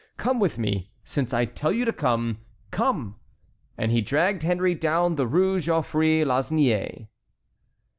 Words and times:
Come 0.17 0.39
with 0.39 0.57
me, 0.57 0.89
since 1.03 1.31
I 1.31 1.45
tell 1.45 1.71
you 1.71 1.85
to 1.85 1.93
come. 1.93 2.39
Come!" 2.71 3.17
And 3.77 3.91
he 3.91 4.01
dragged 4.01 4.41
Henry 4.41 4.73
down 4.73 5.13
the 5.13 5.27
Rue 5.27 5.59
Geoffroy 5.59 6.23
Lasnier. 6.25 7.07